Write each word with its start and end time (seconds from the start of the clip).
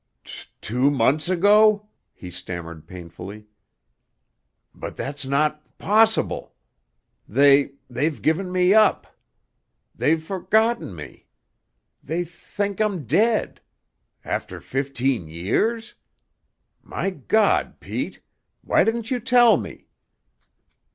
"T 0.23 0.49
two 0.61 0.89
months 0.89 1.29
ago!" 1.29 1.87
he 2.11 2.31
stammered 2.31 2.87
painfully; 2.87 3.45
"but 4.73 4.95
that's 4.95 5.27
not 5.27 5.63
p 5.63 5.69
possible. 5.77 6.55
They 7.27 7.73
they've 7.87 8.19
given 8.19 8.51
me 8.51 8.73
up. 8.73 9.15
They've 9.93 10.17
f 10.19 10.25
forgotten 10.25 10.95
me. 10.95 11.27
They 12.01 12.23
th 12.23 12.33
think 12.35 12.79
I'm 12.79 13.05
dead. 13.05 13.61
After 14.25 14.59
fifteen 14.59 15.27
years? 15.27 15.93
My 16.81 17.11
God, 17.11 17.79
Pete! 17.79 18.21
Why 18.63 18.83
didn't 18.83 19.11
you 19.11 19.19
tell 19.19 19.55
me?" 19.55 19.85